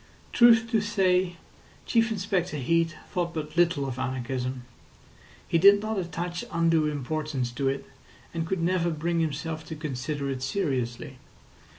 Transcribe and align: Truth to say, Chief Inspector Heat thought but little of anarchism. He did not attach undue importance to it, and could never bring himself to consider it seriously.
Truth 0.33 0.71
to 0.71 0.81
say, 0.81 1.35
Chief 1.85 2.09
Inspector 2.09 2.57
Heat 2.57 2.95
thought 3.11 3.35
but 3.35 3.55
little 3.55 3.85
of 3.87 3.99
anarchism. 3.99 4.63
He 5.47 5.59
did 5.59 5.79
not 5.79 5.99
attach 5.99 6.43
undue 6.51 6.87
importance 6.87 7.51
to 7.51 7.69
it, 7.69 7.85
and 8.33 8.47
could 8.47 8.63
never 8.63 8.89
bring 8.89 9.19
himself 9.19 9.63
to 9.67 9.75
consider 9.75 10.27
it 10.31 10.41
seriously. 10.41 11.19